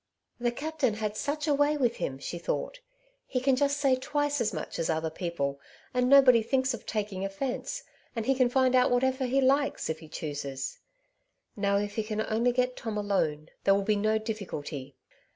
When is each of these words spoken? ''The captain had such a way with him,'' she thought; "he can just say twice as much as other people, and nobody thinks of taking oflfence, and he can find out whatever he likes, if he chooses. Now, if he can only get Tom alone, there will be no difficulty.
''The 0.41 0.55
captain 0.55 0.95
had 0.95 1.15
such 1.15 1.47
a 1.47 1.53
way 1.53 1.77
with 1.77 1.97
him,'' 1.97 2.17
she 2.17 2.39
thought; 2.39 2.79
"he 3.27 3.39
can 3.39 3.55
just 3.55 3.77
say 3.77 3.95
twice 3.95 4.41
as 4.41 4.51
much 4.51 4.79
as 4.79 4.89
other 4.89 5.11
people, 5.11 5.59
and 5.93 6.09
nobody 6.09 6.41
thinks 6.41 6.73
of 6.73 6.87
taking 6.87 7.21
oflfence, 7.21 7.83
and 8.15 8.25
he 8.25 8.33
can 8.33 8.49
find 8.49 8.73
out 8.73 8.89
whatever 8.89 9.25
he 9.27 9.41
likes, 9.41 9.91
if 9.91 9.99
he 9.99 10.07
chooses. 10.09 10.79
Now, 11.55 11.77
if 11.77 11.97
he 11.97 12.03
can 12.03 12.19
only 12.21 12.51
get 12.51 12.75
Tom 12.75 12.97
alone, 12.97 13.49
there 13.63 13.75
will 13.75 13.83
be 13.83 13.95
no 13.95 14.17
difficulty. 14.17 14.95